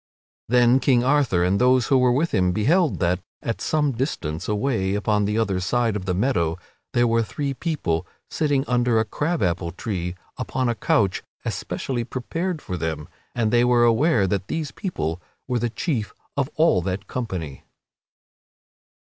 Then 0.49 0.79
King 0.79 1.03
Arthur 1.03 1.43
and 1.43 1.61
those 1.61 1.89
who 1.89 1.97
were 1.99 2.11
with 2.11 2.33
him 2.33 2.53
beheld 2.53 2.97
that, 3.01 3.19
at 3.43 3.61
some 3.61 3.91
distance 3.91 4.47
away 4.47 4.95
upon 4.95 5.25
the 5.25 5.37
other 5.37 5.59
side 5.59 5.95
of 5.95 6.05
the 6.05 6.15
meadow, 6.15 6.57
there 6.93 7.05
were 7.05 7.21
three 7.21 7.53
people 7.53 8.07
sitting 8.27 8.65
under 8.67 8.99
a 8.99 9.05
crab 9.05 9.43
apple 9.43 9.69
tree 9.71 10.15
upon 10.37 10.67
a 10.69 10.73
couch 10.73 11.21
especially 11.45 12.03
prepared 12.03 12.63
for 12.63 12.77
them, 12.77 13.09
and 13.35 13.51
they 13.51 13.63
were 13.63 13.83
aware 13.83 14.25
that 14.25 14.47
these 14.47 14.71
people 14.71 15.21
were 15.47 15.59
the 15.59 15.69
chief 15.69 16.15
of 16.35 16.49
all 16.55 16.81
that 16.81 17.05
company. 17.05 17.63